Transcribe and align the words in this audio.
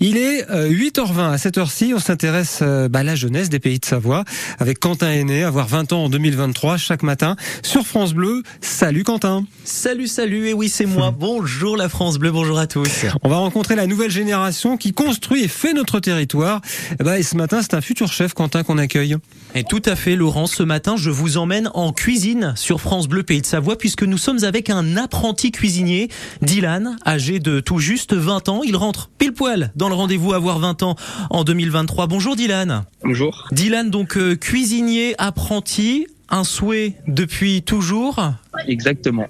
Il 0.00 0.16
est 0.16 0.42
8h20 0.50 1.18
euh, 1.18 1.30
à 1.30 1.38
cette 1.38 1.56
heure-ci, 1.56 1.92
on 1.94 2.00
s'intéresse 2.00 2.58
euh, 2.62 2.88
bah, 2.88 2.98
à 2.98 3.02
la 3.04 3.14
jeunesse 3.14 3.48
des 3.48 3.60
pays 3.60 3.78
de 3.78 3.84
Savoie 3.84 4.24
avec 4.58 4.80
Quentin 4.80 5.08
Aîné, 5.08 5.44
avoir 5.44 5.68
20 5.68 5.92
ans 5.92 6.04
en 6.06 6.08
2023 6.08 6.78
chaque 6.78 7.04
matin 7.04 7.36
sur 7.62 7.86
France 7.86 8.12
Bleu. 8.12 8.42
Salut 8.60 9.04
Quentin. 9.04 9.46
Salut, 9.62 10.08
salut, 10.08 10.48
et 10.48 10.52
oui 10.52 10.68
c'est 10.68 10.86
moi. 10.86 11.14
bonjour 11.16 11.76
la 11.76 11.88
France 11.88 12.18
Bleu, 12.18 12.32
bonjour 12.32 12.58
à 12.58 12.66
tous. 12.66 13.06
On 13.22 13.28
va 13.28 13.36
rencontrer 13.36 13.76
la 13.76 13.86
nouvelle 13.86 14.10
génération 14.10 14.76
qui 14.76 14.92
construit 14.92 15.44
et 15.44 15.48
fait 15.48 15.74
notre 15.74 16.00
territoire. 16.00 16.60
Et, 16.98 17.04
bah, 17.04 17.20
et 17.20 17.22
ce 17.22 17.36
matin 17.36 17.62
c'est 17.62 17.74
un 17.74 17.80
futur 17.80 18.12
chef 18.12 18.34
Quentin 18.34 18.64
qu'on 18.64 18.78
accueille. 18.78 19.16
Et 19.54 19.62
tout 19.62 19.82
à 19.84 19.94
fait 19.94 20.16
Laurent, 20.16 20.48
ce 20.48 20.64
matin 20.64 20.96
je 20.96 21.10
vous 21.10 21.36
emmène 21.36 21.70
en 21.72 21.92
cuisine 21.92 22.52
sur 22.56 22.80
France 22.80 23.06
Bleu 23.06 23.22
Pays 23.22 23.42
de 23.42 23.46
Savoie 23.46 23.78
puisque 23.78 24.02
nous 24.02 24.18
sommes 24.18 24.42
avec 24.42 24.70
un 24.70 24.96
apprenti 24.96 25.52
cuisinier, 25.52 26.08
Dylan, 26.42 26.96
âgé 27.06 27.38
de 27.38 27.60
tout 27.60 27.78
juste 27.78 28.12
20 28.12 28.48
ans. 28.48 28.62
Il 28.64 28.74
rentre 28.74 29.08
pile 29.18 29.32
poil 29.32 29.72
dans 29.76 29.83
le 29.88 29.94
rendez-vous 29.94 30.32
avoir 30.32 30.58
20 30.58 30.82
ans 30.82 30.96
en 31.30 31.44
2023. 31.44 32.06
Bonjour 32.06 32.36
Dylan. 32.36 32.84
Bonjour. 33.02 33.48
Dylan, 33.52 33.90
donc 33.90 34.16
euh, 34.16 34.36
cuisinier, 34.36 35.14
apprenti, 35.18 36.06
un 36.28 36.44
souhait 36.44 36.94
depuis 37.06 37.62
toujours 37.62 38.20
Exactement. 38.66 39.26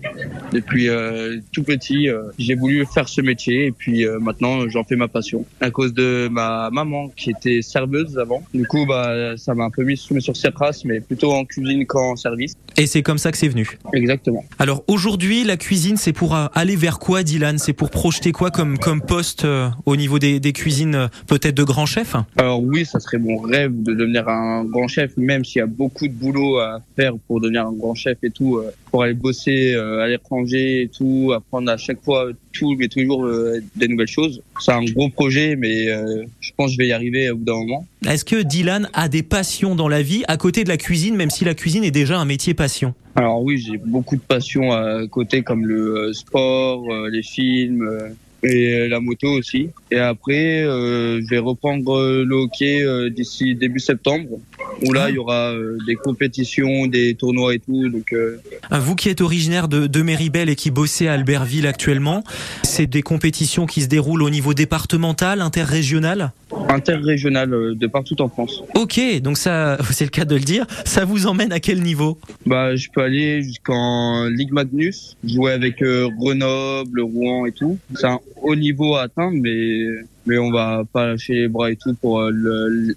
Depuis 0.52 0.88
euh, 0.88 1.38
tout 1.52 1.62
petit, 1.62 2.08
euh, 2.08 2.22
j'ai 2.38 2.54
voulu 2.54 2.84
faire 2.86 3.08
ce 3.08 3.20
métier 3.20 3.66
et 3.66 3.72
puis 3.72 4.06
euh, 4.06 4.18
maintenant 4.20 4.68
j'en 4.68 4.84
fais 4.84 4.96
ma 4.96 5.08
passion. 5.08 5.44
À 5.60 5.70
cause 5.70 5.92
de 5.94 6.28
ma 6.30 6.70
maman 6.70 7.08
qui 7.16 7.30
était 7.30 7.62
serveuse 7.62 8.18
avant. 8.18 8.42
Du 8.52 8.66
coup, 8.66 8.86
bah 8.86 9.36
ça 9.36 9.54
m'a 9.54 9.64
un 9.64 9.70
peu 9.70 9.82
mis 9.84 9.96
sur 9.96 10.36
cette 10.36 10.56
race, 10.56 10.84
mais 10.84 11.00
plutôt 11.00 11.32
en 11.32 11.44
cuisine 11.44 11.86
qu'en 11.86 12.16
service. 12.16 12.54
Et 12.76 12.86
c'est 12.86 13.02
comme 13.02 13.18
ça 13.18 13.32
que 13.32 13.38
c'est 13.38 13.48
venu. 13.48 13.78
Exactement. 13.92 14.44
Alors 14.58 14.84
aujourd'hui, 14.88 15.44
la 15.44 15.56
cuisine, 15.56 15.96
c'est 15.96 16.12
pour 16.12 16.34
aller 16.34 16.76
vers 16.76 16.98
quoi, 16.98 17.22
Dylan? 17.22 17.58
C'est 17.58 17.72
pour 17.72 17.90
projeter 17.90 18.32
quoi 18.32 18.50
comme 18.50 18.78
comme 18.78 19.00
poste 19.00 19.46
au 19.86 19.96
niveau 19.96 20.18
des, 20.18 20.40
des 20.40 20.52
cuisines, 20.52 21.08
peut-être 21.26 21.56
de 21.56 21.64
grand 21.64 21.86
chef 21.86 22.16
Alors 22.36 22.62
oui, 22.62 22.84
ça 22.84 23.00
serait 23.00 23.18
mon 23.18 23.38
rêve 23.38 23.72
de 23.82 23.92
devenir 23.94 24.28
un 24.28 24.64
grand 24.64 24.88
chef, 24.88 25.16
même 25.16 25.44
s'il 25.44 25.60
y 25.60 25.62
a 25.62 25.66
beaucoup 25.66 26.08
de 26.08 26.12
boulot 26.12 26.58
à 26.58 26.80
faire 26.96 27.14
pour 27.26 27.40
devenir 27.40 27.66
un 27.66 27.72
grand 27.72 27.94
chef 27.94 28.18
et 28.22 28.30
tout, 28.30 28.60
pour 28.94 29.02
aller 29.02 29.14
bosser 29.14 29.72
euh, 29.74 30.04
à 30.04 30.06
l'étranger 30.06 30.82
et 30.82 30.88
tout, 30.88 31.32
apprendre 31.34 31.68
à 31.68 31.76
chaque 31.76 32.00
fois 32.04 32.28
tout, 32.52 32.76
mais 32.78 32.86
toujours 32.86 33.24
euh, 33.24 33.60
des 33.74 33.88
nouvelles 33.88 34.06
choses. 34.06 34.40
C'est 34.60 34.70
un 34.70 34.84
gros 34.84 35.08
projet, 35.08 35.56
mais 35.56 35.88
euh, 35.88 36.22
je 36.38 36.52
pense 36.56 36.68
que 36.68 36.74
je 36.74 36.78
vais 36.78 36.86
y 36.86 36.92
arriver 36.92 37.28
au 37.28 37.36
bout 37.36 37.44
d'un 37.44 37.54
moment. 37.54 37.88
Est-ce 38.08 38.24
que 38.24 38.40
Dylan 38.40 38.88
a 38.92 39.08
des 39.08 39.24
passions 39.24 39.74
dans 39.74 39.88
la 39.88 40.00
vie 40.00 40.22
à 40.28 40.36
côté 40.36 40.62
de 40.62 40.68
la 40.68 40.76
cuisine, 40.76 41.16
même 41.16 41.30
si 41.30 41.44
la 41.44 41.54
cuisine 41.54 41.82
est 41.82 41.90
déjà 41.90 42.20
un 42.20 42.24
métier 42.24 42.54
passion? 42.54 42.94
Alors 43.16 43.42
oui, 43.42 43.58
j'ai 43.58 43.78
beaucoup 43.78 44.14
de 44.14 44.20
passions 44.20 44.70
à 44.70 45.04
côté, 45.08 45.42
comme 45.42 45.66
le 45.66 46.12
sport, 46.12 46.84
les 47.08 47.24
films 47.24 48.14
et 48.44 48.86
la 48.86 49.00
moto 49.00 49.26
aussi. 49.26 49.70
Et 49.90 49.98
après, 49.98 50.62
je 50.62 51.28
vais 51.28 51.38
reprendre 51.38 52.22
le 52.22 52.34
hockey 52.36 52.84
d'ici 53.10 53.56
début 53.56 53.80
septembre 53.80 54.38
où 54.82 54.92
là 54.92 55.10
il 55.10 55.16
y 55.16 55.18
aura 55.18 55.52
euh, 55.52 55.78
des 55.86 55.96
compétitions, 55.96 56.86
des 56.86 57.14
tournois 57.14 57.54
et 57.54 57.58
tout. 57.58 57.88
Donc 57.88 58.12
euh, 58.12 58.40
ah, 58.70 58.78
vous 58.78 58.94
qui 58.94 59.08
êtes 59.08 59.20
originaire 59.20 59.68
de, 59.68 59.86
de 59.86 60.02
Méribel 60.02 60.48
et 60.48 60.56
qui 60.56 60.70
bossez 60.70 61.08
à 61.08 61.12
Albertville 61.14 61.66
actuellement, 61.66 62.24
c'est 62.62 62.86
des 62.86 63.02
compétitions 63.02 63.66
qui 63.66 63.82
se 63.82 63.88
déroulent 63.88 64.22
au 64.22 64.30
niveau 64.30 64.54
départemental, 64.54 65.40
interrégional? 65.40 66.32
Interrégional 66.68 67.52
euh, 67.52 67.74
de 67.74 67.86
partout 67.86 68.20
en 68.20 68.28
France. 68.28 68.62
Ok, 68.74 69.00
donc 69.20 69.38
ça, 69.38 69.78
c'est 69.90 70.04
le 70.04 70.10
cas 70.10 70.24
de 70.24 70.34
le 70.34 70.42
dire. 70.42 70.66
Ça 70.84 71.04
vous 71.04 71.26
emmène 71.26 71.52
à 71.52 71.60
quel 71.60 71.82
niveau? 71.82 72.18
Bah, 72.46 72.76
je 72.76 72.88
peux 72.92 73.02
aller 73.02 73.42
jusqu'en 73.42 74.26
Ligue 74.26 74.52
Magnus, 74.52 75.16
jouer 75.24 75.52
avec 75.52 75.82
Grenoble, 75.82 77.00
Rouen 77.00 77.46
et 77.46 77.52
tout. 77.52 77.78
C'est 77.94 78.06
un 78.06 78.20
haut 78.42 78.56
niveau 78.56 78.94
à 78.94 79.02
atteindre, 79.02 79.36
mais 79.40 80.04
mais 80.26 80.38
on 80.38 80.50
va 80.50 80.82
pas 80.92 81.06
lâcher 81.06 81.34
les 81.34 81.48
bras 81.48 81.70
et 81.70 81.76
tout 81.76 81.94
pour 81.94 82.22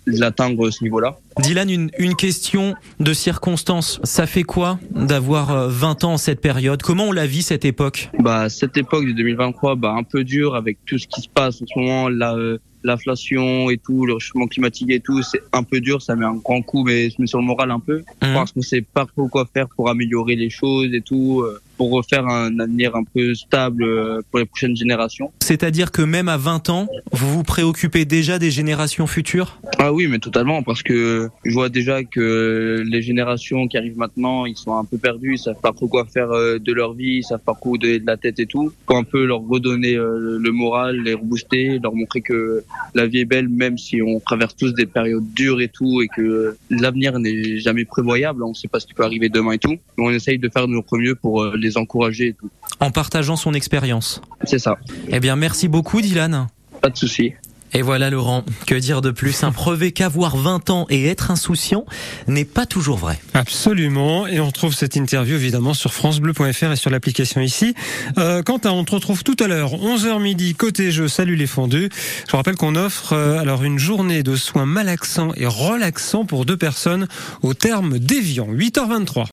l'atteindre 0.06 0.70
ce 0.70 0.84
niveau-là. 0.84 1.18
Dylan, 1.42 1.70
une, 1.70 1.92
une 2.00 2.16
question 2.16 2.76
de 3.00 3.14
circonstance. 3.14 4.00
Ça 4.04 4.26
fait 4.26 4.44
quoi 4.44 4.80
d'avoir 4.92 5.70
20 5.70 6.04
euh, 6.04 6.08
ans 6.08 6.14
en 6.14 6.18
cette 6.18 6.42
période? 6.42 6.82
Comment 6.82 7.06
on 7.06 7.12
la 7.12 7.28
vit 7.28 7.42
cette 7.44 7.66
époque? 7.66 8.10
Bah 8.20 8.50
cette 8.50 8.78
époque 8.78 9.06
de 9.06 9.12
2023, 9.12 9.76
bah 9.76 9.94
un 9.96 10.04
peu 10.04 10.24
dur 10.24 10.56
avec 10.56 10.78
tout 10.86 10.98
ce 10.98 11.08
qui 11.08 11.22
se 11.22 11.30
passe 11.30 11.62
en 11.62 11.66
ce 11.68 11.80
moment. 11.80 12.10
Euh, 12.10 12.58
l'inflation 12.84 13.70
et 13.70 13.78
tout, 13.78 14.06
le 14.06 14.14
réchauffement 14.14 14.48
climatique 14.48 14.90
et 14.92 15.00
tout, 15.00 15.22
c'est 15.22 15.42
un 15.52 15.64
peu 15.64 15.82
dur, 15.82 16.02
ça 16.02 16.16
met 16.16 16.26
un 16.26 16.36
grand 16.36 16.62
coup, 16.62 16.84
mais 16.84 17.10
je 17.10 17.16
me 17.20 17.26
sur 17.26 17.40
le 17.40 17.46
moral 17.46 17.72
un 17.72 17.80
peu, 17.80 18.00
mmh. 18.00 18.34
parce 18.34 18.52
qu'on 18.52 18.62
sait 18.62 18.82
pas 18.82 19.06
trop 19.06 19.28
quoi 19.28 19.48
faire 19.52 19.68
pour 19.76 19.90
améliorer 19.90 20.36
les 20.36 20.50
choses 20.50 20.94
et 20.94 21.02
tout, 21.02 21.42
euh, 21.42 21.60
pour 21.78 21.92
refaire 21.92 22.28
un 22.28 22.60
avenir 22.60 22.96
un 22.96 23.04
peu 23.04 23.34
stable 23.36 23.84
euh, 23.84 24.22
pour 24.30 24.40
les 24.40 24.46
prochaines 24.46 24.76
générations. 24.76 25.32
C'est-à-dire 25.42 25.92
que 25.92 26.02
même 26.02 26.28
à 26.28 26.38
20 26.38 26.70
ans, 26.70 26.88
vous 27.12 27.32
vous 27.32 27.44
préoccupez 27.44 28.06
déjà 28.06 28.40
des 28.40 28.52
générations 28.52 29.08
futures? 29.08 29.60
Ah 29.78 29.94
oui, 29.94 30.08
mais 30.08 30.20
totalement, 30.20 30.64
parce 30.64 30.84
que 30.84 31.30
je 31.46 31.54
vois 31.54 31.70
déjà 31.70 32.04
que 32.04 32.84
les 32.86 33.02
générations 33.02 33.68
qui 33.68 33.78
arrivent 33.78 33.98
maintenant, 33.98 34.46
ils 34.46 34.58
sont 34.58 34.76
un 34.76 34.86
peu 34.86 34.98
perdus, 34.98 35.36
ils 35.36 35.40
savent 35.40 35.62
pas 35.62 35.72
trop 35.72 35.88
quoi 35.88 36.06
faire 36.06 36.32
euh, 36.32 36.60
de 36.60 36.74
leur 36.74 36.94
vie, 36.94 37.18
ils 37.18 37.24
savent 37.24 37.40
pas 37.40 37.54
trop 37.54 37.78
de 37.78 38.02
la 38.06 38.18
tête 38.18 38.40
et 38.40 38.46
tout. 38.46 38.72
Faut 38.88 38.96
un 38.96 39.04
peu 39.04 39.26
leur 39.26 39.42
redonner 39.42 39.96
le 39.96 40.52
moral, 40.52 41.02
les 41.02 41.14
rebooster, 41.14 41.80
leur 41.82 41.94
montrer 41.94 42.22
que 42.22 42.64
la 42.96 43.08
vie 43.08 43.20
est 43.20 43.26
belle, 43.26 43.50
même 43.50 43.78
si 43.78 44.02
on 44.02 44.20
traverse 44.20 44.56
tous 44.56 44.74
des 44.74 44.86
périodes 44.86 45.32
dures 45.34 45.62
et 45.62 45.68
tout, 45.68 46.02
et 46.02 46.08
que 46.08 46.56
l'avenir 46.70 47.20
n'est 47.20 47.60
jamais 47.60 47.86
prévoyable. 47.86 48.44
On 48.44 48.50
ne 48.50 48.54
sait 48.54 48.68
pas 48.68 48.80
ce 48.80 48.88
qui 48.88 48.94
peut 48.94 49.04
arriver 49.04 49.30
demain 49.30 49.54
et 49.54 49.58
tout. 49.58 49.78
On 49.98 50.10
essaye 50.10 50.40
de 50.40 50.50
faire 50.50 50.68
de 50.68 50.74
notre 50.74 50.98
mieux 50.98 51.16
pour 51.16 51.44
euh, 51.44 51.56
les 51.68 51.78
encourager 51.78 52.28
et 52.30 52.34
tout. 52.34 52.50
En 52.80 52.92
partageant 52.92 53.36
son 53.36 53.54
expérience. 53.54 54.22
C'est 54.44 54.60
ça. 54.60 54.78
Eh 55.10 55.20
bien, 55.20 55.36
merci 55.36 55.68
beaucoup, 55.68 56.02
Dylan. 56.02 56.48
Pas 56.82 56.90
de 56.90 56.98
souci. 56.98 57.34
Et 57.74 57.82
voilà 57.82 58.10
Laurent, 58.10 58.46
que 58.66 58.76
dire 58.76 59.02
de 59.02 59.12
plus? 59.12 59.44
Un 59.44 59.52
Prouver 59.52 59.92
qu'avoir 59.92 60.38
20 60.38 60.70
ans 60.70 60.86
et 60.90 61.08
être 61.08 61.32
insouciant 61.32 61.86
n'est 62.28 62.46
pas 62.46 62.66
toujours 62.66 62.98
vrai. 62.98 63.20
Absolument, 63.34 64.26
et 64.26 64.40
on 64.40 64.52
trouve 64.52 64.74
cette 64.74 64.96
interview 64.96 65.36
évidemment 65.36 65.74
sur 65.74 65.94
francebleu.fr 65.94 66.72
et 66.72 66.76
sur 66.78 66.90
l'application 66.90 67.42
ici. 67.42 67.76
Euh, 68.18 68.42
Quentin, 68.42 68.72
on 68.72 68.86
te 68.86 68.96
retrouve 68.96 69.24
tout 69.24 69.36
à 69.42 69.48
l'heure, 69.48 69.74
11h 69.74 70.22
midi, 70.22 70.56
côté 70.56 70.92
jeu, 70.92 71.10
salut 71.10 71.36
les 71.36 71.46
fondus. 71.46 71.90
Je 72.26 72.32
vous 72.32 72.38
rappelle 72.38 72.56
qu'on 72.56 72.76
offre 72.76 73.14
euh, 73.14 73.38
alors 73.38 73.64
une 73.64 73.80
journée 73.80 74.24
de 74.24 74.36
soins 74.38 74.66
malaxants 74.66 75.34
et 75.36 75.46
relaxants 75.46 76.26
pour 76.26 76.46
deux 76.46 76.58
personnes 76.58 77.08
au 77.42 77.54
terme 77.54 78.00
d'Evian, 78.00 78.48
8h23. 78.48 79.26